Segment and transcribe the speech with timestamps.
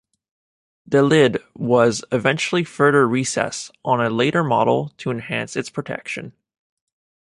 [0.87, 6.33] The lid was eventually further recessed on later models to enhance its protection.